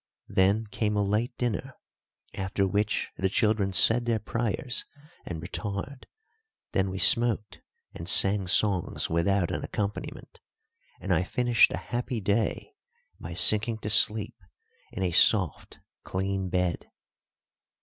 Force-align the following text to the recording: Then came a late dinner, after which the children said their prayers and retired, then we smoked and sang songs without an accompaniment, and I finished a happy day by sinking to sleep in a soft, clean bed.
Then 0.29 0.65
came 0.71 0.97
a 0.97 1.03
late 1.03 1.37
dinner, 1.37 1.75
after 2.33 2.65
which 2.65 3.11
the 3.17 3.29
children 3.29 3.71
said 3.71 4.07
their 4.07 4.17
prayers 4.17 4.83
and 5.27 5.39
retired, 5.39 6.07
then 6.71 6.89
we 6.89 6.97
smoked 6.97 7.61
and 7.93 8.09
sang 8.09 8.47
songs 8.47 9.11
without 9.11 9.51
an 9.51 9.63
accompaniment, 9.63 10.39
and 10.99 11.13
I 11.13 11.21
finished 11.21 11.71
a 11.71 11.77
happy 11.77 12.19
day 12.19 12.73
by 13.19 13.35
sinking 13.35 13.77
to 13.81 13.91
sleep 13.91 14.37
in 14.91 15.03
a 15.03 15.11
soft, 15.11 15.77
clean 16.03 16.49
bed. 16.49 16.89